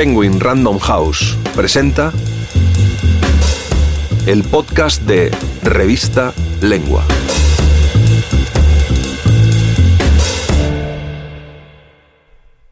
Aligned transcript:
Penguin 0.00 0.40
Random 0.40 0.78
House 0.78 1.36
presenta 1.54 2.10
el 4.24 4.42
podcast 4.44 5.02
de 5.02 5.30
Revista 5.62 6.32
Lengua. 6.62 7.04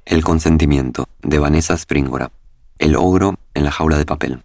El 0.07 0.25
consentimiento 0.25 1.11
de 1.21 1.39
Vanessa 1.39 1.77
Springora. 1.77 2.33
El 2.79 2.97
ogro 2.97 3.35
en 3.53 3.65
la 3.65 3.73
jaula 3.73 3.99
de 3.99 4.07
papel. 4.07 4.43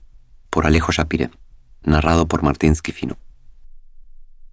Por 0.49 0.65
Alejo 0.65 0.91
Shapire. 0.91 1.29
Narrado 1.83 2.27
por 2.27 2.43
Martín 2.43 2.75
Schifino. 2.75 3.17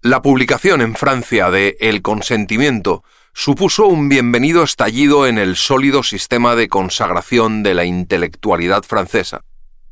La 0.01 0.21
publicación 0.21 0.79
en 0.79 0.95
Francia 0.95 1.51
de 1.51 1.75
El 1.81 2.01
consentimiento 2.01 3.03
supuso 3.33 3.87
un 3.87 4.09
bienvenido 4.09 4.63
estallido 4.63 5.25
en 5.25 5.37
el 5.37 5.55
sólido 5.55 6.03
sistema 6.03 6.55
de 6.55 6.67
consagración 6.67 7.63
de 7.63 7.73
la 7.73 7.85
intelectualidad 7.85 8.83
francesa. 8.83 9.41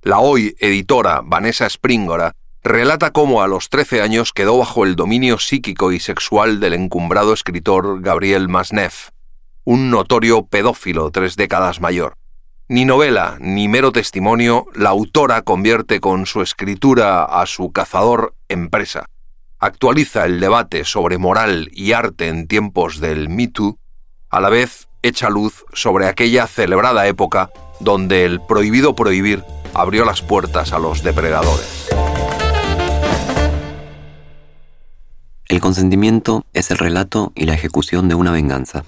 La 0.01 0.19
hoy 0.19 0.55
editora 0.59 1.21
Vanessa 1.23 1.65
Springora 1.65 2.35
relata 2.63 3.11
cómo 3.11 3.41
a 3.41 3.47
los 3.47 3.69
13 3.69 4.01
años 4.01 4.33
quedó 4.33 4.57
bajo 4.57 4.83
el 4.83 4.95
dominio 4.95 5.39
psíquico 5.39 5.91
y 5.91 5.99
sexual 5.99 6.59
del 6.59 6.73
encumbrado 6.73 7.33
escritor 7.33 8.01
Gabriel 8.01 8.49
Masneff, 8.49 9.09
un 9.63 9.89
notorio 9.89 10.45
pedófilo 10.45 11.09
tres 11.11 11.35
décadas 11.35 11.79
mayor. 11.79 12.13
Ni 12.67 12.85
novela 12.85 13.37
ni 13.39 13.67
mero 13.67 13.91
testimonio, 13.91 14.67
la 14.75 14.89
autora 14.89 15.41
convierte 15.41 15.99
con 15.99 16.25
su 16.25 16.41
escritura 16.41 17.23
a 17.23 17.45
su 17.45 17.71
cazador 17.71 18.35
en 18.47 18.69
presa 18.69 19.05
actualiza 19.59 20.25
el 20.25 20.39
debate 20.39 20.85
sobre 20.85 21.17
moral 21.17 21.69
y 21.73 21.91
arte 21.91 22.27
en 22.27 22.47
tiempos 22.47 22.99
del 22.99 23.29
Me 23.29 23.47
Too, 23.47 23.77
a 24.29 24.39
la 24.39 24.49
vez 24.49 24.87
echa 25.01 25.29
luz 25.29 25.65
sobre 25.73 26.07
aquella 26.07 26.47
celebrada 26.47 27.07
época 27.07 27.51
donde 27.79 28.25
el 28.25 28.41
prohibido 28.41 28.95
prohibir 28.95 29.43
abrió 29.73 30.05
las 30.05 30.21
puertas 30.21 30.73
a 30.73 30.79
los 30.79 31.03
depredadores. 31.03 31.89
El 35.47 35.59
consentimiento 35.59 36.45
es 36.53 36.71
el 36.71 36.77
relato 36.77 37.33
y 37.35 37.45
la 37.45 37.53
ejecución 37.53 38.07
de 38.07 38.15
una 38.15 38.31
venganza. 38.31 38.85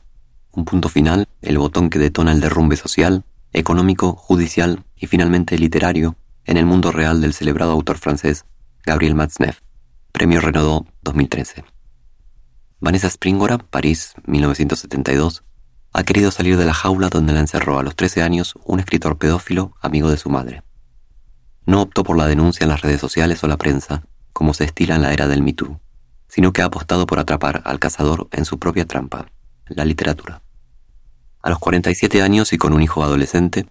Un 0.52 0.66
punto 0.66 0.90
final, 0.90 1.28
el 1.42 1.58
botón 1.58 1.90
que 1.90 2.00
detona 2.00 2.32
el 2.32 2.40
derrumbe 2.40 2.78
social, 2.78 3.24
económico, 3.52 4.14
judicial 4.14 4.84
y 4.96 5.08
finalmente 5.08 5.58
literario 5.58 6.16
en 6.46 6.58
el 6.58 6.66
mundo 6.66 6.92
real 6.92 7.20
del 7.20 7.34
celebrado 7.34 7.72
autor 7.72 7.98
francés 7.98 8.46
Gabriel 8.86 9.16
Matzneff. 9.16 9.60
Premio 10.22 10.40
Renaudot 10.40 10.86
2013. 11.02 11.64
Vanessa 12.80 13.08
Springora, 13.08 13.58
París, 13.58 14.14
1972, 14.28 15.44
ha 15.94 16.04
querido 16.04 16.30
salir 16.30 16.58
de 16.58 16.66
la 16.66 16.76
jaula 16.76 17.10
donde 17.10 17.34
la 17.34 17.40
encerró 17.40 17.80
a 17.80 17.82
los 17.82 17.96
13 17.96 18.22
años 18.22 18.54
un 18.64 18.80
escritor 18.80 19.18
pedófilo 19.18 19.74
amigo 19.82 20.12
de 20.12 20.18
su 20.18 20.30
madre. 20.30 20.62
No 21.66 21.82
optó 21.82 22.04
por 22.04 22.20
la 22.20 22.28
denuncia 22.28 22.66
en 22.66 22.70
las 22.70 22.82
redes 22.82 23.02
sociales 23.02 23.44
o 23.44 23.48
la 23.48 23.58
prensa, 23.58 24.04
como 24.32 24.54
se 24.54 24.66
estila 24.66 24.96
en 24.96 25.02
la 25.02 25.12
era 25.12 25.28
del 25.28 25.42
Me 25.42 25.56
sino 26.28 26.54
que 26.54 26.62
ha 26.62 26.66
apostado 26.66 27.08
por 27.08 27.18
atrapar 27.18 27.64
al 27.66 27.80
cazador 27.80 28.28
en 28.32 28.46
su 28.46 28.60
propia 28.60 28.86
trampa, 28.86 29.26
la 29.70 29.86
literatura. 29.86 30.44
A 31.42 31.50
los 31.50 31.58
47 31.58 32.22
años 32.22 32.54
y 32.54 32.60
con 32.60 32.74
un 32.74 32.84
hijo 32.84 33.04
adolescente, 33.04 33.66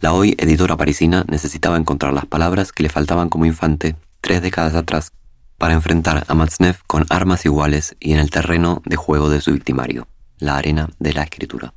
la 0.00 0.12
hoy 0.12 0.34
editora 0.36 0.76
parisina 0.76 1.24
necesitaba 1.28 1.76
encontrar 1.76 2.12
las 2.12 2.26
palabras 2.26 2.72
que 2.72 2.82
le 2.82 2.88
faltaban 2.88 3.28
como 3.28 3.46
infante 3.46 3.94
tres 4.20 4.42
décadas 4.42 4.74
atrás 4.74 5.12
para 5.62 5.74
enfrentar 5.74 6.24
a 6.26 6.34
Matzneff 6.34 6.82
con 6.88 7.06
armas 7.08 7.44
iguales 7.44 7.94
y 8.00 8.14
en 8.14 8.18
el 8.18 8.30
terreno 8.30 8.82
de 8.84 8.96
juego 8.96 9.30
de 9.30 9.40
su 9.40 9.52
victimario, 9.52 10.08
la 10.38 10.56
arena 10.56 10.90
de 10.98 11.12
la 11.12 11.22
escritura. 11.22 11.72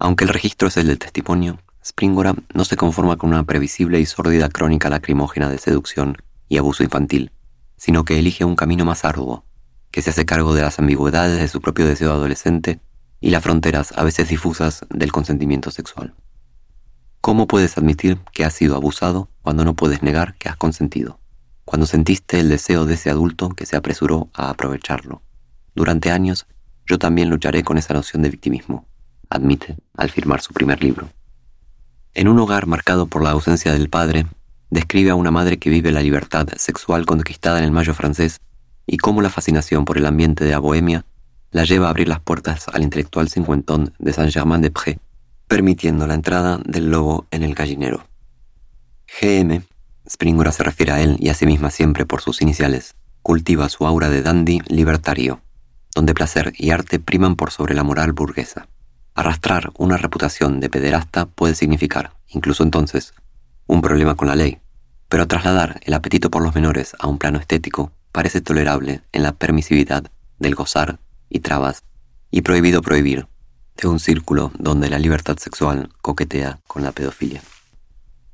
Aunque 0.00 0.24
el 0.24 0.30
registro 0.30 0.66
es 0.66 0.76
el 0.76 0.88
del 0.88 0.98
testimonio, 0.98 1.60
Springora 1.84 2.34
no 2.52 2.64
se 2.64 2.76
conforma 2.76 3.16
con 3.16 3.30
una 3.30 3.44
previsible 3.44 4.00
y 4.00 4.06
sórdida 4.06 4.48
crónica 4.48 4.90
lacrimógena 4.90 5.48
de 5.48 5.58
seducción 5.58 6.16
y 6.48 6.58
abuso 6.58 6.82
infantil, 6.82 7.30
sino 7.76 8.04
que 8.04 8.18
elige 8.18 8.44
un 8.44 8.56
camino 8.56 8.84
más 8.84 9.04
arduo, 9.04 9.44
que 9.92 10.02
se 10.02 10.10
hace 10.10 10.26
cargo 10.26 10.52
de 10.52 10.62
las 10.62 10.80
ambigüedades 10.80 11.38
de 11.38 11.46
su 11.46 11.60
propio 11.60 11.86
deseo 11.86 12.10
adolescente 12.10 12.80
y 13.20 13.30
las 13.30 13.44
fronteras 13.44 13.92
a 13.96 14.02
veces 14.02 14.28
difusas 14.28 14.84
del 14.90 15.12
consentimiento 15.12 15.70
sexual. 15.70 16.16
¿Cómo 17.20 17.46
puedes 17.46 17.78
admitir 17.78 18.18
que 18.32 18.44
has 18.44 18.54
sido 18.54 18.74
abusado 18.74 19.30
cuando 19.42 19.64
no 19.64 19.74
puedes 19.76 20.02
negar 20.02 20.34
que 20.38 20.48
has 20.48 20.56
consentido? 20.56 21.19
Cuando 21.70 21.86
sentiste 21.86 22.40
el 22.40 22.48
deseo 22.48 22.84
de 22.84 22.94
ese 22.94 23.10
adulto 23.10 23.50
que 23.50 23.64
se 23.64 23.76
apresuró 23.76 24.28
a 24.34 24.50
aprovecharlo. 24.50 25.22
Durante 25.72 26.10
años, 26.10 26.48
yo 26.84 26.98
también 26.98 27.30
lucharé 27.30 27.62
con 27.62 27.78
esa 27.78 27.94
noción 27.94 28.22
de 28.22 28.30
victimismo, 28.30 28.88
admite 29.28 29.76
al 29.96 30.10
firmar 30.10 30.40
su 30.40 30.52
primer 30.52 30.82
libro. 30.82 31.08
En 32.12 32.26
un 32.26 32.40
hogar 32.40 32.66
marcado 32.66 33.06
por 33.06 33.22
la 33.22 33.30
ausencia 33.30 33.72
del 33.72 33.88
padre, 33.88 34.26
describe 34.68 35.10
a 35.10 35.14
una 35.14 35.30
madre 35.30 35.60
que 35.60 35.70
vive 35.70 35.92
la 35.92 36.02
libertad 36.02 36.48
sexual 36.56 37.06
conquistada 37.06 37.58
en 37.58 37.64
el 37.66 37.70
mayo 37.70 37.94
francés 37.94 38.40
y 38.84 38.96
cómo 38.96 39.22
la 39.22 39.30
fascinación 39.30 39.84
por 39.84 39.96
el 39.96 40.06
ambiente 40.06 40.44
de 40.44 40.50
la 40.50 40.58
bohemia 40.58 41.04
la 41.52 41.62
lleva 41.62 41.86
a 41.86 41.90
abrir 41.90 42.08
las 42.08 42.18
puertas 42.18 42.66
al 42.66 42.82
intelectual 42.82 43.28
cincuentón 43.28 43.94
de 44.00 44.12
Saint-Germain-des-Prés, 44.12 44.96
permitiendo 45.46 46.08
la 46.08 46.14
entrada 46.14 46.58
del 46.64 46.90
lobo 46.90 47.28
en 47.30 47.44
el 47.44 47.54
gallinero. 47.54 48.08
GM 49.20 49.62
Springora 50.10 50.50
se 50.50 50.64
refiere 50.64 50.90
a 50.90 51.00
él 51.00 51.16
y 51.20 51.28
a 51.28 51.34
sí 51.34 51.46
misma 51.46 51.70
siempre 51.70 52.04
por 52.04 52.20
sus 52.20 52.42
iniciales. 52.42 52.96
Cultiva 53.22 53.68
su 53.68 53.86
aura 53.86 54.10
de 54.10 54.22
dandy 54.22 54.60
libertario, 54.66 55.40
donde 55.94 56.14
placer 56.14 56.52
y 56.56 56.70
arte 56.70 56.98
priman 56.98 57.36
por 57.36 57.52
sobre 57.52 57.74
la 57.74 57.84
moral 57.84 58.12
burguesa. 58.12 58.66
Arrastrar 59.14 59.70
una 59.78 59.96
reputación 59.96 60.58
de 60.58 60.68
pederasta 60.68 61.26
puede 61.26 61.54
significar, 61.54 62.14
incluso 62.28 62.64
entonces, 62.64 63.14
un 63.68 63.82
problema 63.82 64.16
con 64.16 64.26
la 64.26 64.34
ley, 64.34 64.58
pero 65.08 65.28
trasladar 65.28 65.78
el 65.84 65.94
apetito 65.94 66.28
por 66.28 66.42
los 66.42 66.56
menores 66.56 66.96
a 66.98 67.06
un 67.06 67.18
plano 67.18 67.38
estético 67.38 67.92
parece 68.10 68.40
tolerable 68.40 69.02
en 69.12 69.22
la 69.22 69.32
permisividad 69.32 70.10
del 70.40 70.56
gozar 70.56 70.98
y 71.28 71.38
trabas 71.38 71.84
y 72.32 72.42
prohibido 72.42 72.82
prohibir 72.82 73.28
de 73.76 73.86
un 73.86 74.00
círculo 74.00 74.50
donde 74.58 74.90
la 74.90 74.98
libertad 74.98 75.36
sexual 75.38 75.90
coquetea 76.02 76.58
con 76.66 76.82
la 76.82 76.90
pedofilia. 76.90 77.42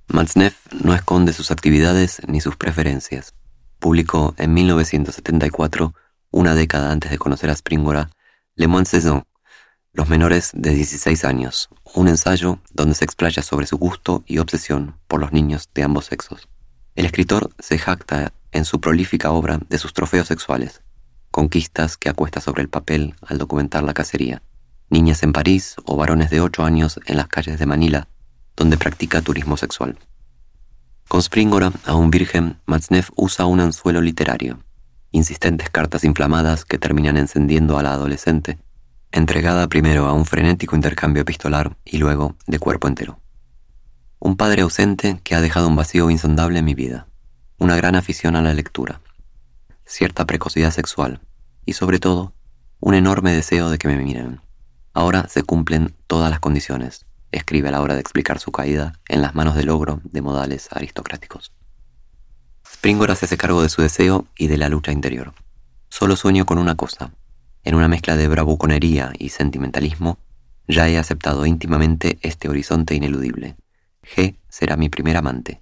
Matzneff 0.09 0.73
no 0.73 0.95
esconde 0.95 1.33
sus 1.33 1.51
actividades 1.51 2.23
ni 2.29 2.41
sus 2.41 2.57
preferencias. 2.57 3.35
Publicó 3.81 4.35
en 4.39 4.55
1974, 4.55 5.95
una 6.31 6.55
década 6.55 6.93
antes 6.93 7.11
de 7.11 7.19
conocer 7.19 7.51
a 7.51 7.55
Springora, 7.55 8.11
Le 8.55 8.69
Moins 8.69 8.89
Saison, 8.89 9.25
Los 9.93 10.09
menores 10.09 10.53
de 10.55 10.71
16 10.75 11.25
años, 11.25 11.69
un 11.95 12.07
ensayo 12.09 12.61
donde 12.73 12.95
se 12.95 13.05
explaya 13.05 13.43
sobre 13.43 13.67
su 13.67 13.79
gusto 13.79 14.23
y 14.27 14.39
obsesión 14.39 14.97
por 15.09 15.21
los 15.21 15.33
niños 15.33 15.69
de 15.75 15.83
ambos 15.83 16.07
sexos. 16.07 16.49
El 16.95 17.07
escritor 17.07 17.51
se 17.59 17.79
jacta 17.79 18.33
en 18.53 18.65
su 18.65 18.81
prolífica 18.81 19.33
obra 19.33 19.59
de 19.69 19.79
sus 19.79 19.93
trofeos 19.93 20.29
sexuales, 20.29 20.83
conquistas 21.31 21.97
que 21.97 22.09
acuesta 22.09 22.41
sobre 22.41 22.63
el 22.63 22.69
papel 22.69 23.17
al 23.23 23.39
documentar 23.39 23.83
la 23.83 23.95
cacería, 23.95 24.43
niñas 24.89 25.23
en 25.25 25.33
París 25.33 25.75
o 25.85 25.97
varones 25.97 26.31
de 26.31 26.41
8 26.41 26.65
años 26.65 27.01
en 27.07 27.17
las 27.17 27.27
calles 27.29 27.59
de 27.59 27.67
Manila 27.67 28.09
donde 28.57 28.79
practica 28.79 29.21
turismo 29.21 29.57
sexual. 29.57 29.99
Con 31.09 31.23
Springora, 31.23 31.73
aún 31.85 32.11
virgen, 32.11 32.59
Matzneff 32.67 33.11
usa 33.15 33.47
un 33.47 33.61
anzuelo 33.61 34.01
literario, 34.01 34.59
insistentes 35.13 35.71
cartas 35.71 36.03
inflamadas 36.03 36.65
que 36.65 36.79
terminan 36.79 37.17
encendiendo 37.17 37.79
a 37.79 37.83
la 37.83 37.93
adolescente, 37.93 38.59
entregada 39.13 39.69
primero 39.69 40.07
a 40.07 40.13
un 40.13 40.25
frenético 40.25 40.75
intercambio 40.75 41.23
epistolar 41.23 41.77
y 41.85 41.99
luego 41.99 42.35
de 42.47 42.59
cuerpo 42.59 42.89
entero. 42.89 43.21
Un 44.19 44.37
padre 44.37 44.63
ausente 44.63 45.21
que 45.23 45.35
ha 45.35 45.41
dejado 45.41 45.69
un 45.69 45.77
vacío 45.77 46.11
insondable 46.11 46.59
en 46.59 46.65
mi 46.65 46.75
vida, 46.75 47.07
una 47.59 47.77
gran 47.77 47.95
afición 47.95 48.35
a 48.35 48.43
la 48.43 48.53
lectura, 48.53 49.01
cierta 49.85 50.25
precocidad 50.25 50.73
sexual 50.73 51.21
y 51.65 51.75
sobre 51.75 52.01
todo 52.01 52.35
un 52.81 52.95
enorme 52.95 53.33
deseo 53.33 53.71
de 53.71 53.79
que 53.79 53.89
me 53.89 53.97
miren. 53.97 54.41
Ahora 54.93 55.29
se 55.29 55.43
cumplen 55.45 55.95
todas 56.07 56.31
las 56.31 56.41
condiciones 56.41 57.06
escribe 57.33 57.69
a 57.69 57.73
la 57.73 57.81
hora 57.81 57.95
de 57.95 58.01
explicar 58.01 58.39
su 58.39 58.53
caída 58.53 58.95
en 59.09 59.23
las 59.23 59.35
manos 59.35 59.55
del 59.55 59.71
ogro 59.71 60.01
de 60.05 60.23
modales 60.23 60.69
aristocráticos. 60.73 61.53
Springora 62.67 63.15
se 63.15 63.27
hace 63.27 63.37
cargo 63.37 63.63
de 63.63 63.69
su 63.69 63.83
deseo 63.83 64.27
y 64.37 64.47
de 64.49 64.59
la 64.59 64.69
lucha 64.69 64.93
interior. 64.93 65.35
Solo 65.89 66.17
sueño 66.17 66.47
con 66.47 66.59
una 66.59 66.75
cosa. 66.75 67.13
En 67.65 67.75
una 67.75 67.89
mezcla 67.89 68.17
de 68.17 68.29
bravuconería 68.29 69.13
y 69.19 69.31
sentimentalismo, 69.31 70.19
ya 70.69 70.89
he 70.89 70.99
aceptado 70.99 71.47
íntimamente 71.47 72.19
este 72.23 72.49
horizonte 72.49 72.95
ineludible. 72.95 73.57
G 74.03 74.37
será 74.49 74.77
mi 74.77 74.89
primer 74.89 75.17
amante, 75.17 75.61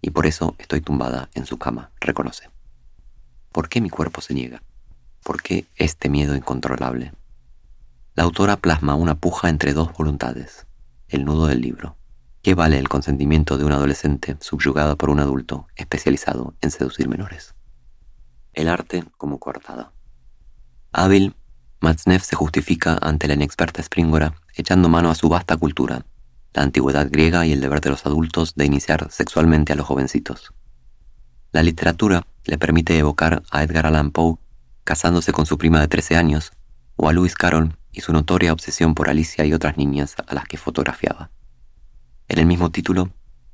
y 0.00 0.10
por 0.10 0.26
eso 0.26 0.54
estoy 0.58 0.80
tumbada 0.80 1.30
en 1.34 1.46
su 1.46 1.58
cama, 1.58 1.90
reconoce. 2.00 2.50
¿Por 3.50 3.68
qué 3.68 3.80
mi 3.80 3.90
cuerpo 3.90 4.20
se 4.20 4.34
niega? 4.34 4.62
¿Por 5.22 5.42
qué 5.42 5.66
este 5.76 6.08
miedo 6.08 6.34
incontrolable? 6.34 7.12
La 8.14 8.24
autora 8.24 8.56
plasma 8.56 8.94
una 8.94 9.14
puja 9.14 9.48
entre 9.48 9.72
dos 9.72 9.92
voluntades, 9.92 10.66
el 11.12 11.24
nudo 11.24 11.46
del 11.46 11.60
libro. 11.60 11.96
¿Qué 12.42 12.54
vale 12.54 12.78
el 12.78 12.88
consentimiento 12.88 13.58
de 13.58 13.64
un 13.64 13.72
adolescente 13.72 14.36
subyugado 14.40 14.96
por 14.96 15.10
un 15.10 15.20
adulto 15.20 15.68
especializado 15.76 16.54
en 16.60 16.70
seducir 16.70 17.08
menores? 17.08 17.54
El 18.52 18.68
arte 18.68 19.04
como 19.16 19.38
coartada. 19.38 19.92
Hábil, 20.92 21.36
Matzneff 21.80 22.24
se 22.24 22.36
justifica 22.36 22.98
ante 23.00 23.28
la 23.28 23.34
inexperta 23.34 23.82
Springora 23.82 24.34
echando 24.54 24.88
mano 24.88 25.10
a 25.10 25.14
su 25.14 25.28
vasta 25.28 25.56
cultura, 25.56 26.04
la 26.52 26.62
antigüedad 26.62 27.08
griega 27.10 27.46
y 27.46 27.52
el 27.52 27.60
deber 27.60 27.80
de 27.80 27.90
los 27.90 28.04
adultos 28.06 28.54
de 28.54 28.66
iniciar 28.66 29.10
sexualmente 29.10 29.72
a 29.72 29.76
los 29.76 29.86
jovencitos. 29.86 30.52
La 31.52 31.62
literatura 31.62 32.26
le 32.44 32.58
permite 32.58 32.98
evocar 32.98 33.42
a 33.50 33.62
Edgar 33.62 33.86
Allan 33.86 34.10
Poe 34.10 34.36
casándose 34.84 35.32
con 35.32 35.46
su 35.46 35.58
prima 35.58 35.80
de 35.80 35.88
13 35.88 36.16
años, 36.16 36.52
o 36.96 37.08
a 37.08 37.12
Lewis 37.12 37.34
Carroll 37.34 37.76
y 37.92 38.00
su 38.00 38.12
notoria 38.12 38.52
obsesión 38.52 38.94
por 38.94 39.08
Alicia 39.08 39.44
y 39.44 39.52
otras 39.52 39.76
niñas 39.76 40.16
a 40.26 40.34
las 40.34 40.46
que 40.46 40.56
fotografiaba. 40.56 41.30
En 42.28 42.38
el 42.38 42.46
mismo 42.46 42.70
título, 42.70 43.10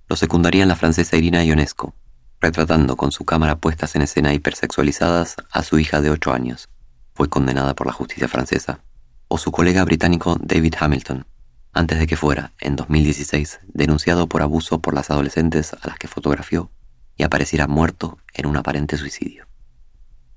lo 0.09 0.17
secundarían 0.17 0.69
la 0.69 0.77
francesa 0.77 1.17
Irina 1.17 1.45
Ionesco, 1.45 1.95
retratando 2.41 2.97
con 2.97 3.13
su 3.13 3.25
cámara 3.25 3.57
puestas 3.57 3.97
en 3.97 4.03
escena 4.03 4.33
hipersexualizadas 4.33 5.37
a 5.51 5.63
su 5.63 5.79
hija 5.79 6.01
de 6.01 6.11
8 6.11 6.33
años, 6.33 6.69
fue 7.15 7.29
condenada 7.29 7.75
por 7.75 7.87
la 7.87 7.93
justicia 7.93 8.29
francesa, 8.29 8.81
o 9.27 9.39
su 9.39 9.51
colega 9.51 9.85
británico 9.85 10.39
David 10.41 10.75
Hamilton, 10.79 11.27
antes 11.73 11.99
de 11.99 12.07
que 12.07 12.17
fuera, 12.17 12.53
en 12.61 12.77
2016, 12.77 13.61
denunciado 13.67 14.29
por 14.29 14.43
abuso 14.43 14.81
por 14.81 14.95
las 14.95 15.11
adolescentes 15.11 15.75
a 15.75 15.87
las 15.87 15.99
que 15.99 16.09
fotografió 16.09 16.71
y 17.17 17.25
apareciera 17.25 17.67
muerto 17.67 18.19
en 18.33 18.47
un 18.47 18.57
aparente 18.57 18.97
suicidio. 18.97 19.47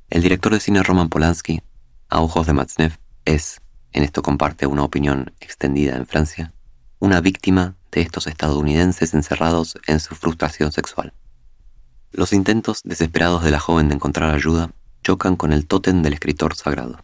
El 0.09 0.24
director 0.24 0.51
de 0.51 0.59
cine 0.59 0.83
Roman 0.83 1.09
Polanski, 1.09 1.62
a 2.09 2.19
ojos 2.19 2.47
de 2.47 2.54
Matzneff, 2.54 2.97
es, 3.24 3.62
en 3.94 4.04
esto 4.04 4.22
comparte 4.22 4.66
una 4.66 4.84
opinión 4.84 5.34
extendida 5.40 5.96
en 5.96 6.06
Francia, 6.06 6.54
una 7.00 7.22
víctima 7.22 7.76
de 7.92 8.02
estos 8.02 8.28
estadounidenses 8.28 9.14
encerrados 9.14 9.78
en 9.88 10.00
su 10.00 10.16
frustración 10.16 10.72
sexual. 10.72 11.14
Los 12.12 12.34
intentos 12.34 12.82
desesperados 12.84 13.44
de 13.44 13.52
la 13.52 13.60
joven 13.60 13.90
de 13.90 13.96
encontrar 13.96 14.34
ayuda 14.34 14.72
chocan 15.04 15.36
con 15.36 15.54
el 15.54 15.66
tótem 15.66 16.02
del 16.02 16.14
escritor 16.14 16.56
sagrado. 16.56 17.00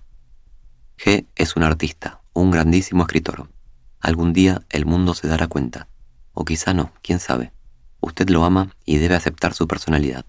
G 0.97 1.25
es 1.35 1.55
un 1.55 1.63
artista, 1.63 2.21
un 2.33 2.51
grandísimo 2.51 3.03
escritor. 3.03 3.49
Algún 3.99 4.33
día 4.33 4.61
el 4.69 4.85
mundo 4.85 5.13
se 5.13 5.27
dará 5.27 5.47
cuenta, 5.47 5.87
o 6.33 6.45
quizá 6.45 6.73
no, 6.73 6.91
quién 7.01 7.19
sabe. 7.19 7.51
Usted 7.99 8.29
lo 8.29 8.45
ama 8.45 8.75
y 8.85 8.97
debe 8.97 9.15
aceptar 9.15 9.53
su 9.53 9.67
personalidad. 9.67 10.25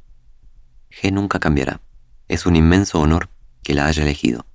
G 0.91 1.13
nunca 1.13 1.39
cambiará. 1.39 1.81
Es 2.29 2.47
un 2.47 2.57
inmenso 2.57 3.01
honor 3.01 3.29
que 3.63 3.75
la 3.75 3.87
haya 3.87 4.03
elegido. 4.03 4.47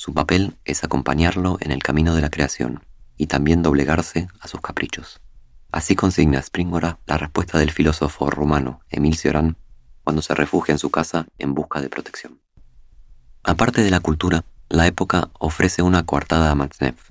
Su 0.00 0.14
papel 0.14 0.56
es 0.64 0.82
acompañarlo 0.82 1.58
en 1.60 1.72
el 1.72 1.82
camino 1.82 2.14
de 2.14 2.22
la 2.22 2.30
creación 2.30 2.82
y 3.18 3.26
también 3.26 3.62
doblegarse 3.62 4.28
a 4.40 4.48
sus 4.48 4.62
caprichos. 4.62 5.20
Así 5.72 5.94
consigna 5.94 6.38
Springora 6.38 6.98
la 7.04 7.18
respuesta 7.18 7.58
del 7.58 7.70
filósofo 7.70 8.30
rumano 8.30 8.80
Emil 8.88 9.18
Cioran 9.18 9.58
cuando 10.02 10.22
se 10.22 10.34
refugia 10.34 10.72
en 10.72 10.78
su 10.78 10.88
casa 10.88 11.26
en 11.38 11.52
busca 11.52 11.82
de 11.82 11.90
protección. 11.90 12.40
Aparte 13.42 13.82
de 13.82 13.90
la 13.90 14.00
cultura, 14.00 14.46
la 14.70 14.86
época 14.86 15.28
ofrece 15.38 15.82
una 15.82 16.06
coartada 16.06 16.50
a 16.50 16.54
Matzneff. 16.54 17.10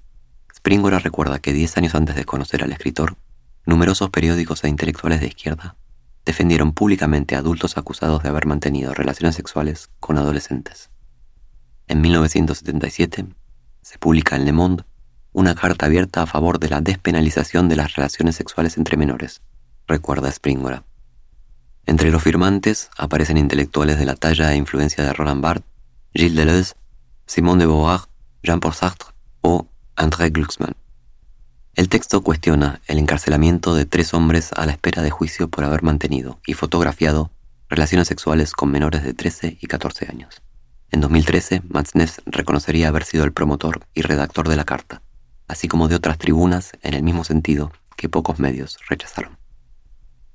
Springora 0.52 0.98
recuerda 0.98 1.38
que 1.38 1.54
diez 1.54 1.78
años 1.78 1.94
antes 1.94 2.16
de 2.16 2.26
conocer 2.26 2.64
al 2.64 2.72
escritor, 2.72 3.18
numerosos 3.68 4.10
periódicos 4.10 4.64
e 4.64 4.68
intelectuales 4.68 5.20
de 5.20 5.28
izquierda 5.28 5.76
defendieron 6.26 6.74
públicamente 6.74 7.36
a 7.36 7.40
adultos 7.40 7.78
acusados 7.78 8.24
de 8.24 8.30
haber 8.30 8.48
mantenido 8.48 8.96
relaciones 8.96 9.36
sexuales 9.36 9.92
con 10.00 10.18
adolescentes. 10.18 10.90
En 11.90 12.02
1977 12.02 13.26
se 13.82 13.98
publica 13.98 14.36
en 14.36 14.46
Le 14.46 14.54
Monde 14.54 14.84
una 15.34 15.56
carta 15.56 15.88
abierta 15.88 16.22
a 16.22 16.28
favor 16.28 16.60
de 16.60 16.70
la 16.70 16.82
despenalización 16.82 17.68
de 17.68 17.76
las 17.76 17.96
relaciones 17.96 18.36
sexuales 18.36 18.78
entre 18.78 18.96
menores, 18.96 19.42
recuerda 19.88 20.30
Springora. 20.32 20.84
Entre 21.88 22.12
los 22.12 22.22
firmantes 22.22 22.92
aparecen 22.96 23.40
intelectuales 23.40 23.98
de 23.98 24.06
la 24.06 24.16
talla 24.16 24.54
e 24.54 24.56
influencia 24.56 25.04
de 25.04 25.14
Roland 25.14 25.42
Barthes, 25.42 25.68
Gilles 26.14 26.36
Deleuze, 26.36 26.76
Simone 27.26 27.64
de 27.64 27.66
Beauvoir, 27.66 28.02
Jean-Paul 28.44 28.76
Sartre 28.76 29.10
o 29.42 29.66
André 29.96 30.30
Glucksmann. 30.30 30.76
El 31.74 31.90
texto 31.90 32.22
cuestiona 32.22 32.82
el 32.86 33.00
encarcelamiento 33.00 33.74
de 33.74 33.88
tres 33.88 34.14
hombres 34.14 34.52
a 34.54 34.68
la 34.68 34.74
espera 34.74 35.02
de 35.02 35.10
juicio 35.10 35.48
por 35.48 35.64
haber 35.64 35.82
mantenido 35.82 36.40
y 36.46 36.54
fotografiado 36.54 37.32
relaciones 37.68 38.08
sexuales 38.08 38.54
con 38.54 38.70
menores 38.70 39.04
de 39.04 39.16
13 39.16 39.58
y 39.60 39.66
14 39.66 40.06
años. 40.08 40.44
En 40.92 41.02
2013, 41.02 41.62
Matzneff 41.70 42.18
reconocería 42.26 42.88
haber 42.88 43.04
sido 43.04 43.24
el 43.24 43.32
promotor 43.32 43.86
y 43.94 44.02
redactor 44.02 44.50
de 44.50 44.56
la 44.56 44.66
carta, 44.66 45.04
así 45.48 45.68
como 45.68 45.88
de 45.88 45.96
otras 45.96 46.18
tribunas 46.18 46.72
en 46.82 46.96
el 46.96 47.04
mismo 47.04 47.24
sentido 47.24 47.72
que 47.96 48.10
pocos 48.10 48.40
medios 48.40 48.80
rechazaron. 48.90 49.38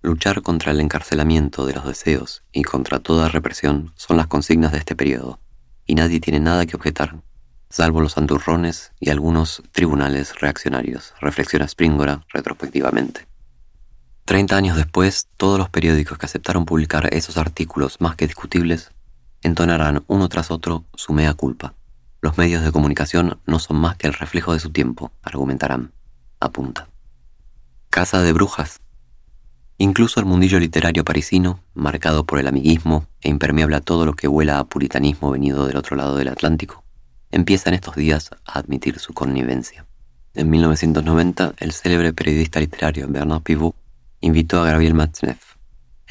Luchar 0.01 0.43
contra 0.43 0.71
el 0.71 0.81
encarcelamiento 0.81 1.67
de 1.67 1.73
los 1.73 1.85
deseos 1.85 2.45
y 2.53 2.62
contra 2.62 3.01
toda 3.01 3.29
represión 3.29 3.93
son 3.97 4.17
las 4.17 4.29
consignas 4.29 4.71
de 4.71 4.79
este 4.79 4.95
periodo, 4.95 5.41
y 5.87 5.97
nadie 5.97 6.21
tiene 6.21 6.39
nada 6.39 6.67
que 6.67 6.77
objetar, 6.77 7.17
salvo 7.69 8.01
los 8.01 8.17
anturrones 8.17 8.93
y 9.01 9.11
algunos 9.11 9.61
tribunales 9.73 10.39
reaccionarios, 10.41 11.15
reflexiona 11.21 11.67
Springora 11.67 12.25
retrospectivamente. 12.33 13.27
Treinta 14.25 14.56
años 14.56 14.77
después, 14.77 15.27
todos 15.37 15.59
los 15.59 15.69
periódicos 15.69 16.17
que 16.17 16.27
aceptaron 16.27 16.65
publicar 16.65 17.12
esos 17.12 17.37
artículos 17.37 18.01
más 18.01 18.15
que 18.15 18.27
discutibles 18.29 18.94
entonarán 19.46 20.05
uno 20.06 20.29
tras 20.29 20.50
otro 20.50 20.85
su 20.94 21.12
mea 21.12 21.35
culpa. 21.35 21.75
Los 22.20 22.38
medios 22.38 22.64
de 22.64 22.73
comunicación 22.73 23.38
no 23.46 23.58
son 23.58 23.76
más 23.76 23.96
que 23.96 24.06
el 24.06 24.14
reflejo 24.14 24.52
de 24.55 24.61
su 24.61 24.70
tiempo, 24.70 25.12
argumentarán. 25.23 25.93
Apunta. 26.41 26.88
Casa 27.91 28.23
de 28.23 28.32
brujas. 28.32 28.81
Incluso 29.76 30.20
el 30.20 30.26
mundillo 30.26 30.58
literario 30.58 31.05
parisino, 31.05 31.61
marcado 31.75 32.25
por 32.25 32.38
el 32.38 32.49
amiguismo 32.49 33.06
e 33.20 33.29
impermeable 33.29 33.76
a 33.76 33.81
todo 33.81 34.06
lo 34.06 34.14
que 34.14 34.29
huela 34.29 34.58
a 34.58 34.64
puritanismo 34.64 35.31
venido 35.31 35.67
del 35.67 35.76
otro 35.76 35.96
lado 35.96 36.17
del 36.17 36.29
Atlántico, 36.29 36.85
empieza 37.31 37.69
en 37.69 37.75
estos 37.75 37.96
días 37.96 38.31
a 38.46 38.58
admitir 38.58 38.99
su 38.99 39.12
connivencia. 39.12 39.87
En 40.35 40.49
1990, 40.50 41.55
el 41.58 41.73
célebre 41.73 42.12
periodista 42.12 42.61
literario 42.61 43.06
Bernard 43.08 43.43
Pivot 43.43 43.76
invitó 44.20 44.62
a 44.62 44.67
Gabriel 44.67 44.94
Matzneff. 44.94 45.54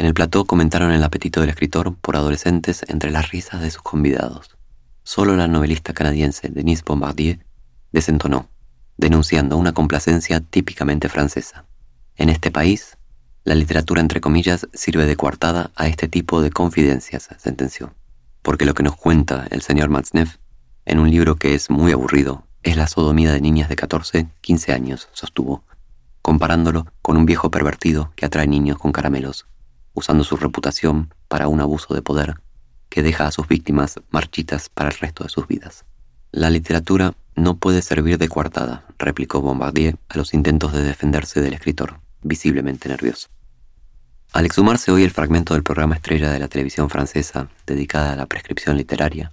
En 0.04 0.08
el 0.08 0.14
plató 0.14 0.44
comentaron 0.44 0.92
el 0.92 1.02
apetito 1.02 1.40
del 1.40 1.52
escritor 1.52 1.96
por 1.96 2.18
adolescentes 2.18 2.84
entre 2.90 3.10
las 3.10 3.32
risas 3.32 3.62
de 3.62 3.72
sus 3.72 3.82
convidados. 3.82 4.58
Solo 5.04 5.38
la 5.38 5.48
novelista 5.48 5.94
canadiense 5.94 6.50
Denise 6.50 6.84
Bombardier 6.86 7.46
desentonó, 7.94 8.50
denunciando 8.98 9.56
una 9.56 9.72
complacencia 9.72 10.42
típicamente 10.42 11.08
francesa. 11.08 11.64
En 12.18 12.28
este 12.28 12.52
país, 12.52 12.98
la 13.46 13.56
literatura 13.56 14.02
entre 14.02 14.20
comillas 14.20 14.68
sirve 14.74 15.06
de 15.06 15.16
coartada 15.16 15.72
a 15.78 15.88
este 15.88 16.10
tipo 16.10 16.42
de 16.42 16.50
confidencias, 16.50 17.30
sentenció, 17.38 17.96
porque 18.42 18.66
lo 18.66 18.74
que 18.74 18.84
nos 18.84 18.98
cuenta 18.98 19.48
el 19.52 19.62
señor 19.62 19.88
Matzneff 19.88 20.36
en 20.84 21.00
un 21.00 21.10
libro 21.10 21.38
que 21.38 21.56
es 21.56 21.70
muy 21.70 21.94
aburrido, 21.94 22.46
es 22.62 22.76
la 22.76 22.88
sodomía 22.88 23.32
de 23.32 23.40
niñas 23.40 23.70
de 23.70 23.78
14, 23.78 24.28
15 24.42 24.74
años, 24.74 25.08
sostuvo, 25.14 25.64
comparándolo 26.22 26.88
con 27.02 27.16
un 27.16 27.26
viejo 27.26 27.50
pervertido 27.50 28.12
que 28.18 28.26
atrae 28.26 28.48
niños 28.48 28.78
con 28.78 28.92
caramelos, 28.92 29.46
usando 29.94 30.24
su 30.24 30.36
reputación 30.38 31.14
para 31.28 31.48
un 31.48 31.62
abuso 31.62 31.94
de 31.94 32.02
poder 32.02 32.36
que 32.90 33.02
deja 33.02 33.28
a 33.28 33.32
sus 33.32 33.48
víctimas 33.48 34.00
marchitas 34.12 34.70
para 34.70 34.90
el 34.90 34.98
resto 34.98 35.24
de 35.24 35.30
sus 35.30 35.48
vidas. 35.48 35.86
La 36.32 36.50
literatura 36.50 37.16
no 37.36 37.58
puede 37.58 37.82
servir 37.82 38.18
de 38.18 38.28
coartada, 38.28 38.86
replicó 39.00 39.42
Bombardier 39.42 39.98
a 40.10 40.18
los 40.18 40.34
intentos 40.34 40.74
de 40.74 40.84
defenderse 40.84 41.42
del 41.42 41.54
escritor, 41.54 42.00
visiblemente 42.22 42.90
nervioso. 42.90 43.30
Al 44.32 44.46
exhumarse 44.46 44.92
hoy 44.92 45.04
el 45.04 45.12
fragmento 45.12 45.54
del 45.54 45.64
programa 45.64 45.96
estrella 45.96 46.32
de 46.32 46.40
la 46.40 46.48
televisión 46.48 46.90
francesa 46.90 47.50
dedicada 47.66 48.14
a 48.14 48.16
la 48.16 48.26
prescripción 48.26 48.78
literaria, 48.78 49.32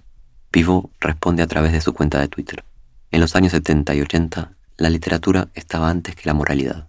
Pivot 0.51 0.91
responde 0.99 1.43
a 1.43 1.47
través 1.47 1.71
de 1.71 1.81
su 1.81 1.93
cuenta 1.93 2.19
de 2.19 2.27
Twitter. 2.27 2.63
En 3.09 3.21
los 3.21 3.35
años 3.35 3.51
70 3.51 3.95
y 3.95 4.01
80, 4.01 4.53
la 4.77 4.89
literatura 4.89 5.49
estaba 5.53 5.89
antes 5.89 6.15
que 6.15 6.27
la 6.27 6.33
moralidad. 6.33 6.87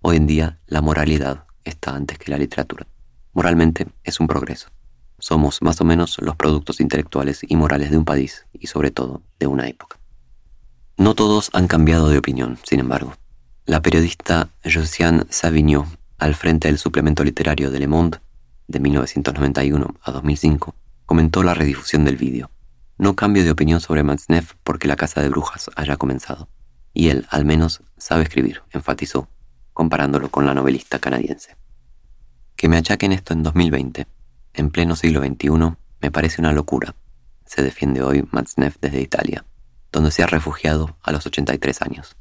Hoy 0.00 0.16
en 0.16 0.26
día, 0.26 0.58
la 0.66 0.80
moralidad 0.80 1.44
está 1.64 1.94
antes 1.94 2.18
que 2.18 2.30
la 2.30 2.38
literatura. 2.38 2.86
Moralmente 3.32 3.86
es 4.04 4.20
un 4.20 4.26
progreso. 4.26 4.68
Somos 5.18 5.62
más 5.62 5.80
o 5.80 5.84
menos 5.84 6.18
los 6.20 6.36
productos 6.36 6.80
intelectuales 6.80 7.40
y 7.46 7.56
morales 7.56 7.90
de 7.90 7.96
un 7.96 8.04
país 8.04 8.46
y 8.52 8.66
sobre 8.66 8.90
todo 8.90 9.22
de 9.38 9.46
una 9.46 9.68
época. 9.68 9.98
No 10.98 11.14
todos 11.14 11.50
han 11.54 11.66
cambiado 11.66 12.08
de 12.08 12.18
opinión, 12.18 12.58
sin 12.64 12.80
embargo. 12.80 13.14
La 13.64 13.80
periodista 13.80 14.50
Josiane 14.64 15.24
Savigno, 15.30 15.86
al 16.18 16.34
frente 16.34 16.68
del 16.68 16.78
suplemento 16.78 17.24
literario 17.24 17.70
de 17.70 17.78
Le 17.78 17.88
Monde, 17.88 18.18
de 18.68 18.80
1991 18.80 19.94
a 20.02 20.10
2005, 20.10 20.74
comentó 21.06 21.42
la 21.42 21.54
redifusión 21.54 22.04
del 22.04 22.16
vídeo. 22.16 22.50
No 22.98 23.16
cambio 23.16 23.44
de 23.44 23.50
opinión 23.50 23.80
sobre 23.80 24.02
Matzneff 24.02 24.54
porque 24.62 24.88
la 24.88 24.96
casa 24.96 25.22
de 25.22 25.30
brujas 25.30 25.70
haya 25.76 25.96
comenzado. 25.96 26.48
Y 26.92 27.08
él, 27.08 27.26
al 27.30 27.44
menos, 27.44 27.82
sabe 27.96 28.24
escribir, 28.24 28.62
enfatizó, 28.72 29.28
comparándolo 29.72 30.30
con 30.30 30.44
la 30.44 30.54
novelista 30.54 30.98
canadiense. 30.98 31.56
Que 32.62 32.68
me 32.68 32.76
achaquen 32.76 33.10
esto 33.10 33.32
en 33.32 33.42
2020, 33.42 34.06
en 34.54 34.70
pleno 34.70 34.94
siglo 34.94 35.18
XXI, 35.18 35.48
me 36.00 36.12
parece 36.12 36.40
una 36.40 36.52
locura, 36.52 36.94
se 37.44 37.60
defiende 37.60 38.04
hoy 38.04 38.24
Matzneff 38.30 38.76
desde 38.80 39.00
Italia, 39.00 39.44
donde 39.90 40.12
se 40.12 40.22
ha 40.22 40.28
refugiado 40.28 40.96
a 41.02 41.10
los 41.10 41.26
83 41.26 41.82
años. 41.82 42.16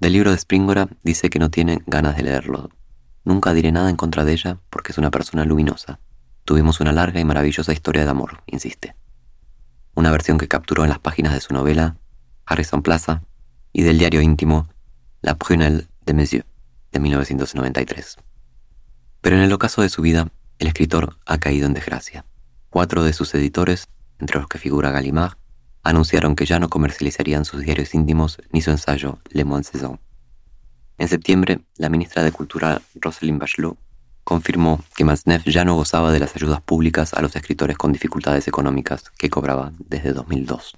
Del 0.00 0.12
libro 0.12 0.32
de 0.32 0.36
Springora 0.36 0.90
dice 1.02 1.30
que 1.30 1.38
no 1.38 1.48
tiene 1.48 1.82
ganas 1.86 2.18
de 2.18 2.24
leerlo. 2.24 2.68
Nunca 3.24 3.54
diré 3.54 3.72
nada 3.72 3.88
en 3.88 3.96
contra 3.96 4.26
de 4.26 4.32
ella 4.32 4.58
porque 4.68 4.92
es 4.92 4.98
una 4.98 5.10
persona 5.10 5.46
luminosa. 5.46 5.98
Tuvimos 6.44 6.80
una 6.80 6.92
larga 6.92 7.18
y 7.18 7.24
maravillosa 7.24 7.72
historia 7.72 8.04
de 8.04 8.10
amor, 8.10 8.42
insiste 8.48 8.96
una 9.94 10.10
versión 10.10 10.36
que 10.36 10.46
capturó 10.46 10.84
en 10.84 10.90
las 10.90 10.98
páginas 10.98 11.32
de 11.32 11.40
su 11.40 11.54
novela 11.54 11.96
Harrison 12.44 12.82
Plaza 12.82 13.22
y 13.72 13.80
del 13.80 13.98
diario 13.98 14.20
íntimo 14.20 14.68
La 15.22 15.36
Prunelle 15.36 15.88
de 16.04 16.12
Monsieur. 16.12 16.44
de 16.92 17.00
1993. 17.00 18.18
Pero 19.28 19.36
en 19.36 19.42
el 19.42 19.52
ocaso 19.52 19.82
de 19.82 19.90
su 19.90 20.00
vida, 20.00 20.28
el 20.58 20.68
escritor 20.68 21.18
ha 21.26 21.36
caído 21.36 21.66
en 21.66 21.74
desgracia. 21.74 22.24
Cuatro 22.70 23.04
de 23.04 23.12
sus 23.12 23.34
editores, 23.34 23.86
entre 24.18 24.38
los 24.38 24.48
que 24.48 24.56
figura 24.56 24.90
Gallimard, 24.90 25.36
anunciaron 25.82 26.34
que 26.34 26.46
ya 26.46 26.58
no 26.58 26.70
comercializarían 26.70 27.44
sus 27.44 27.60
diarios 27.60 27.92
íntimos 27.92 28.38
ni 28.52 28.62
su 28.62 28.70
ensayo 28.70 29.18
Le 29.28 29.44
Monde 29.44 29.64
Saison. 29.64 30.00
En 30.96 31.08
septiembre, 31.08 31.60
la 31.76 31.90
ministra 31.90 32.22
de 32.22 32.32
Cultura 32.32 32.80
Roselyne 32.94 33.36
Bachelot 33.36 33.76
confirmó 34.24 34.82
que 34.96 35.04
Matzneff 35.04 35.44
ya 35.44 35.62
no 35.62 35.74
gozaba 35.74 36.10
de 36.10 36.20
las 36.20 36.34
ayudas 36.34 36.62
públicas 36.62 37.12
a 37.12 37.20
los 37.20 37.36
escritores 37.36 37.76
con 37.76 37.92
dificultades 37.92 38.48
económicas 38.48 39.10
que 39.18 39.28
cobraba 39.28 39.72
desde 39.78 40.14
2002. 40.14 40.74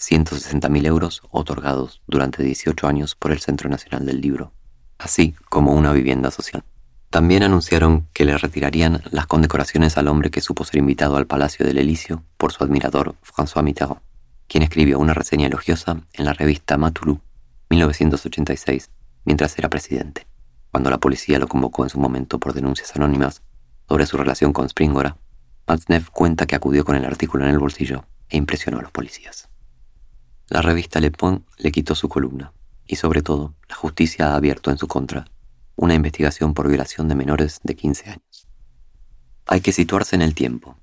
160.000 0.00 0.86
euros 0.86 1.22
otorgados 1.30 2.02
durante 2.08 2.42
18 2.42 2.84
años 2.88 3.14
por 3.14 3.30
el 3.30 3.38
Centro 3.38 3.70
Nacional 3.70 4.04
del 4.06 4.20
Libro, 4.20 4.52
así 4.98 5.36
como 5.48 5.72
una 5.72 5.92
vivienda 5.92 6.32
social. 6.32 6.64
También 7.12 7.42
anunciaron 7.42 8.08
que 8.14 8.24
le 8.24 8.38
retirarían 8.38 9.02
las 9.10 9.26
condecoraciones 9.26 9.98
al 9.98 10.08
hombre 10.08 10.30
que 10.30 10.40
supo 10.40 10.64
ser 10.64 10.78
invitado 10.78 11.18
al 11.18 11.26
Palacio 11.26 11.66
del 11.66 11.76
Elíseo 11.76 12.24
por 12.38 12.52
su 12.52 12.64
admirador 12.64 13.16
François 13.22 13.62
Mitterrand, 13.62 14.00
quien 14.48 14.62
escribió 14.62 14.98
una 14.98 15.12
reseña 15.12 15.46
elogiosa 15.46 16.00
en 16.14 16.24
la 16.24 16.32
revista 16.32 16.78
Matulou 16.78 17.20
1986 17.68 18.88
mientras 19.26 19.58
era 19.58 19.68
presidente. 19.68 20.26
Cuando 20.70 20.88
la 20.88 20.96
policía 20.96 21.38
lo 21.38 21.48
convocó 21.48 21.84
en 21.84 21.90
su 21.90 22.00
momento 22.00 22.38
por 22.38 22.54
denuncias 22.54 22.96
anónimas 22.96 23.42
sobre 23.86 24.06
su 24.06 24.16
relación 24.16 24.54
con 24.54 24.70
Springora, 24.70 25.18
Matzneff 25.66 26.08
cuenta 26.08 26.46
que 26.46 26.56
acudió 26.56 26.82
con 26.82 26.96
el 26.96 27.04
artículo 27.04 27.44
en 27.44 27.50
el 27.50 27.58
bolsillo 27.58 28.06
e 28.30 28.38
impresionó 28.38 28.78
a 28.78 28.82
los 28.82 28.90
policías. 28.90 29.50
La 30.48 30.62
revista 30.62 30.98
Le 30.98 31.10
Point 31.10 31.44
le 31.58 31.72
quitó 31.72 31.94
su 31.94 32.08
columna 32.08 32.54
y 32.86 32.96
sobre 32.96 33.20
todo 33.20 33.54
la 33.68 33.74
justicia 33.74 34.32
ha 34.32 34.36
abierto 34.36 34.70
en 34.70 34.78
su 34.78 34.88
contra 34.88 35.26
una 35.76 35.94
investigación 35.94 36.54
por 36.54 36.68
violación 36.68 37.08
de 37.08 37.14
menores 37.14 37.60
de 37.62 37.74
15 37.74 38.10
años. 38.10 38.46
Hay 39.46 39.60
que 39.60 39.72
situarse 39.72 40.14
en 40.16 40.22
el 40.22 40.34
tiempo. 40.34 40.76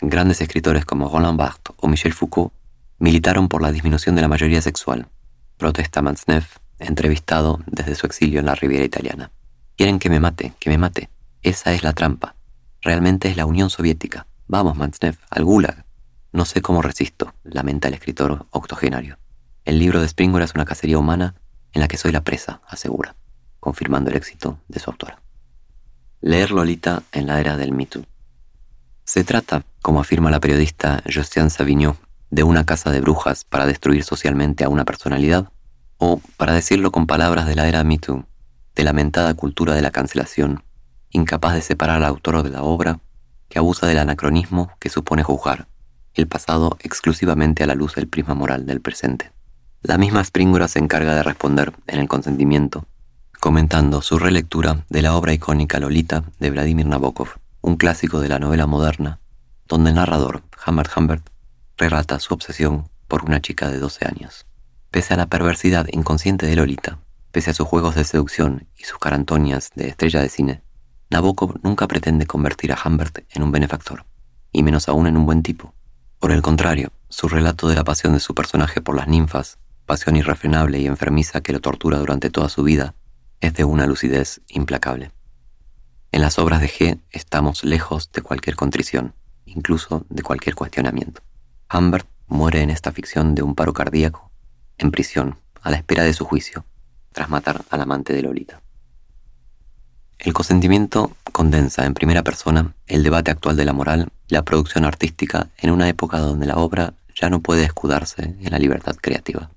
Grandes 0.00 0.40
escritores 0.40 0.84
como 0.84 1.08
Roland 1.08 1.38
Barthes 1.38 1.74
o 1.78 1.88
Michel 1.88 2.12
Foucault 2.12 2.52
militaron 2.98 3.48
por 3.48 3.62
la 3.62 3.72
disminución 3.72 4.14
de 4.14 4.22
la 4.22 4.28
mayoría 4.28 4.60
sexual, 4.60 5.08
protesta 5.56 6.02
Matzneff, 6.02 6.58
entrevistado 6.78 7.60
desde 7.66 7.94
su 7.94 8.06
exilio 8.06 8.40
en 8.40 8.46
la 8.46 8.54
Riviera 8.54 8.84
Italiana. 8.84 9.30
Quieren 9.76 9.98
que 9.98 10.10
me 10.10 10.20
mate, 10.20 10.52
que 10.58 10.70
me 10.70 10.78
mate. 10.78 11.08
Esa 11.42 11.72
es 11.72 11.82
la 11.82 11.92
trampa. 11.92 12.36
Realmente 12.80 13.28
es 13.28 13.36
la 13.36 13.46
Unión 13.46 13.70
Soviética. 13.70 14.26
Vamos, 14.46 14.76
Matzneff, 14.76 15.18
al 15.30 15.44
Gulag. 15.44 15.84
No 16.32 16.44
sé 16.44 16.62
cómo 16.62 16.82
resisto, 16.82 17.34
lamenta 17.44 17.88
el 17.88 17.94
escritor 17.94 18.46
octogenario. 18.50 19.18
El 19.64 19.78
libro 19.78 20.00
de 20.00 20.08
Springora 20.08 20.44
es 20.44 20.54
una 20.54 20.64
cacería 20.64 20.98
humana 20.98 21.34
en 21.72 21.80
la 21.80 21.88
que 21.88 21.96
soy 21.96 22.12
la 22.12 22.24
presa, 22.24 22.60
asegura 22.66 23.16
confirmando 23.62 24.10
el 24.10 24.16
éxito 24.16 24.58
de 24.66 24.80
su 24.80 24.90
autora. 24.90 25.22
Leer 26.20 26.50
Lolita 26.50 27.04
en 27.12 27.28
la 27.28 27.38
era 27.38 27.56
del 27.56 27.70
Me 27.70 27.86
Se 29.04 29.22
trata, 29.22 29.64
como 29.80 30.00
afirma 30.00 30.32
la 30.32 30.40
periodista 30.40 31.00
Josiane 31.06 31.48
Savignon, 31.48 31.96
de 32.30 32.42
una 32.42 32.66
casa 32.66 32.90
de 32.90 33.00
brujas 33.00 33.44
para 33.44 33.66
destruir 33.66 34.02
socialmente 34.02 34.64
a 34.64 34.68
una 34.68 34.84
personalidad, 34.84 35.52
o, 35.98 36.20
para 36.36 36.54
decirlo 36.54 36.90
con 36.90 37.06
palabras 37.06 37.46
de 37.46 37.54
la 37.54 37.68
era 37.68 37.84
Me 37.84 38.00
de 38.74 38.82
lamentada 38.82 39.34
cultura 39.34 39.74
de 39.74 39.82
la 39.82 39.92
cancelación, 39.92 40.64
incapaz 41.10 41.54
de 41.54 41.62
separar 41.62 41.98
al 41.98 42.06
autor 42.06 42.42
de 42.42 42.50
la 42.50 42.64
obra, 42.64 42.98
que 43.48 43.60
abusa 43.60 43.86
del 43.86 43.98
anacronismo 43.98 44.72
que 44.80 44.88
supone 44.88 45.22
juzgar 45.22 45.68
el 46.14 46.26
pasado 46.26 46.76
exclusivamente 46.80 47.62
a 47.62 47.66
la 47.68 47.76
luz 47.76 47.94
del 47.94 48.08
prisma 48.08 48.34
moral 48.34 48.66
del 48.66 48.80
presente. 48.80 49.30
La 49.82 49.98
misma 49.98 50.20
Springora 50.24 50.66
se 50.66 50.80
encarga 50.80 51.14
de 51.14 51.22
responder, 51.22 51.72
en 51.86 52.00
el 52.00 52.08
consentimiento, 52.08 52.86
comentando 53.42 54.02
su 54.02 54.20
relectura 54.20 54.84
de 54.88 55.02
la 55.02 55.16
obra 55.16 55.32
icónica 55.32 55.80
Lolita 55.80 56.22
de 56.38 56.50
Vladimir 56.50 56.86
Nabokov, 56.86 57.40
un 57.60 57.74
clásico 57.74 58.20
de 58.20 58.28
la 58.28 58.38
novela 58.38 58.68
moderna, 58.68 59.18
donde 59.66 59.90
el 59.90 59.96
narrador, 59.96 60.44
Humbert 60.64 60.96
Humbert, 60.96 61.28
relata 61.76 62.20
su 62.20 62.34
obsesión 62.34 62.88
por 63.08 63.24
una 63.24 63.42
chica 63.42 63.68
de 63.68 63.80
12 63.80 64.06
años. 64.06 64.46
Pese 64.92 65.14
a 65.14 65.16
la 65.16 65.26
perversidad 65.26 65.88
inconsciente 65.90 66.46
de 66.46 66.54
Lolita, 66.54 67.00
pese 67.32 67.50
a 67.50 67.54
sus 67.54 67.66
juegos 67.66 67.96
de 67.96 68.04
seducción 68.04 68.68
y 68.78 68.84
sus 68.84 69.00
carantonias 69.00 69.72
de 69.74 69.88
estrella 69.88 70.20
de 70.20 70.28
cine, 70.28 70.62
Nabokov 71.10 71.58
nunca 71.64 71.88
pretende 71.88 72.26
convertir 72.26 72.72
a 72.72 72.78
Humbert 72.84 73.24
en 73.34 73.42
un 73.42 73.50
benefactor, 73.50 74.04
y 74.52 74.62
menos 74.62 74.88
aún 74.88 75.08
en 75.08 75.16
un 75.16 75.26
buen 75.26 75.42
tipo. 75.42 75.74
Por 76.20 76.30
el 76.30 76.42
contrario, 76.42 76.92
su 77.08 77.28
relato 77.28 77.66
de 77.66 77.74
la 77.74 77.82
pasión 77.82 78.12
de 78.12 78.20
su 78.20 78.36
personaje 78.36 78.80
por 78.80 78.94
las 78.94 79.08
ninfas, 79.08 79.58
pasión 79.84 80.14
irrefrenable 80.14 80.78
y 80.78 80.86
enfermiza 80.86 81.40
que 81.40 81.52
lo 81.52 81.60
tortura 81.60 81.98
durante 81.98 82.30
toda 82.30 82.48
su 82.48 82.62
vida, 82.62 82.94
es 83.42 83.52
de 83.54 83.64
una 83.64 83.86
lucidez 83.86 84.40
implacable. 84.48 85.10
En 86.12 86.22
las 86.22 86.38
obras 86.38 86.60
de 86.60 86.68
G 86.68 87.00
estamos 87.10 87.64
lejos 87.64 88.10
de 88.12 88.22
cualquier 88.22 88.54
contrición, 88.56 89.14
incluso 89.44 90.06
de 90.08 90.22
cualquier 90.22 90.54
cuestionamiento. 90.54 91.22
Humbert 91.72 92.06
muere 92.28 92.62
en 92.62 92.70
esta 92.70 92.92
ficción 92.92 93.34
de 93.34 93.42
un 93.42 93.54
paro 93.54 93.72
cardíaco, 93.72 94.30
en 94.78 94.92
prisión, 94.92 95.38
a 95.60 95.70
la 95.70 95.76
espera 95.76 96.04
de 96.04 96.12
su 96.12 96.24
juicio, 96.24 96.64
tras 97.12 97.28
matar 97.28 97.64
al 97.68 97.80
amante 97.80 98.14
de 98.14 98.22
Lolita. 98.22 98.62
El 100.18 100.32
consentimiento 100.32 101.16
condensa 101.32 101.84
en 101.84 101.94
primera 101.94 102.22
persona 102.22 102.74
el 102.86 103.02
debate 103.02 103.32
actual 103.32 103.56
de 103.56 103.64
la 103.64 103.72
moral 103.72 104.12
y 104.28 104.34
la 104.34 104.44
producción 104.44 104.84
artística 104.84 105.48
en 105.58 105.72
una 105.72 105.88
época 105.88 106.18
donde 106.18 106.46
la 106.46 106.58
obra 106.58 106.94
ya 107.20 107.28
no 107.28 107.40
puede 107.40 107.64
escudarse 107.64 108.22
en 108.22 108.50
la 108.52 108.58
libertad 108.60 108.94
creativa. 109.00 109.50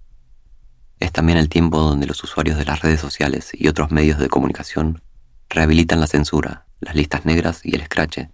Es 1.00 1.12
también 1.12 1.38
el 1.38 1.50
tiempo 1.50 1.80
donde 1.80 2.08
los 2.08 2.24
usuarios 2.24 2.58
de 2.58 2.66
las 2.66 2.82
redes 2.82 3.02
sociales 3.02 3.52
y 3.54 3.68
otros 3.68 3.92
medios 3.92 4.20
de 4.20 4.30
comunicación 4.30 5.02
rehabilitan 5.50 6.00
la 6.00 6.08
censura, 6.08 6.66
las 6.80 6.96
listas 6.96 7.26
negras 7.26 7.62
y 7.64 7.76
el 7.76 7.82
escrache, 7.82 8.30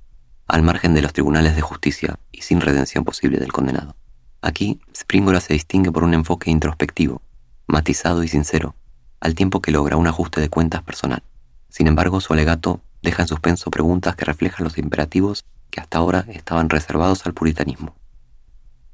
al 0.47 0.63
margen 0.63 0.93
de 0.93 1.01
los 1.01 1.13
tribunales 1.13 1.55
de 1.55 1.61
justicia 1.61 2.19
y 2.31 2.41
sin 2.41 2.61
redención 2.61 3.03
posible 3.03 3.39
del 3.39 3.51
condenado. 3.51 3.95
Aquí, 4.41 4.81
Springora 4.95 5.39
se 5.39 5.53
distingue 5.53 5.91
por 5.91 6.03
un 6.03 6.13
enfoque 6.13 6.51
introspectivo, 6.51 7.21
matizado 7.67 8.23
y 8.23 8.27
sincero, 8.27 8.75
al 9.19 9.35
tiempo 9.35 9.61
que 9.61 9.71
logra 9.71 9.97
un 9.97 10.07
ajuste 10.07 10.41
de 10.41 10.49
cuentas 10.49 10.83
personal. 10.83 11.23
Sin 11.69 11.87
embargo, 11.87 12.19
su 12.21 12.33
alegato 12.33 12.81
deja 13.01 13.21
en 13.21 13.27
suspenso 13.27 13.71
preguntas 13.71 14.15
que 14.15 14.25
reflejan 14.25 14.63
los 14.63 14.77
imperativos 14.77 15.45
que 15.69 15.79
hasta 15.79 15.97
ahora 15.99 16.25
estaban 16.27 16.69
reservados 16.69 17.25
al 17.25 17.33
puritanismo. 17.33 17.95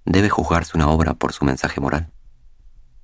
¿Debe 0.05 0.29
juzgarse 0.29 0.77
una 0.77 0.89
obra 0.89 1.15
por 1.15 1.33
su 1.33 1.43
mensaje 1.43 1.81
moral? 1.81 2.11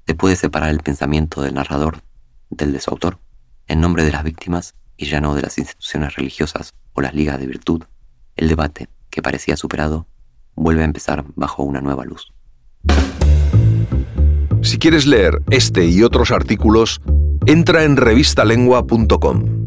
Se 0.05 0.15
puede 0.15 0.36
separar 0.36 0.69
el 0.69 0.79
pensamiento 0.79 1.41
del 1.41 1.53
narrador 1.53 2.01
del 2.50 2.74
de 2.74 2.79
su 2.79 2.91
autor 2.91 3.19
en 3.67 3.79
nombre 3.79 4.03
de 4.03 4.12
las 4.12 4.24
víctimas 4.24 4.75
y 4.98 5.05
ya 5.05 5.22
no 5.22 5.33
de 5.33 5.41
las 5.41 5.57
instituciones 5.57 6.15
religiosas 6.15 6.74
o 6.93 7.01
las 7.01 7.13
ligas 7.13 7.39
de 7.39 7.48
virtud. 7.48 7.83
El 8.36 8.50
debate, 8.50 8.89
que 9.10 9.22
parecía 9.22 9.55
superado, 9.55 10.07
vuelve 10.55 10.81
a 10.81 10.86
empezar 10.86 11.24
bajo 11.36 11.63
una 11.63 11.81
nueva 11.81 12.03
luz. 12.03 12.33
Si 14.62 14.77
quieres 14.77 15.05
leer 15.05 15.41
este 15.50 15.86
y 15.86 16.03
otros 16.03 16.31
artículos, 16.31 17.01
entra 17.45 17.83
en 17.83 17.98
revistalengua.com. 17.98 19.62